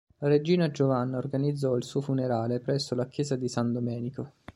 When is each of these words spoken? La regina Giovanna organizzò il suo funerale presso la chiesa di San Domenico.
La 0.17 0.27
regina 0.29 0.71
Giovanna 0.71 1.19
organizzò 1.19 1.75
il 1.75 1.83
suo 1.83 2.01
funerale 2.01 2.59
presso 2.59 2.95
la 2.95 3.05
chiesa 3.05 3.35
di 3.35 3.47
San 3.47 3.71
Domenico. 3.71 4.31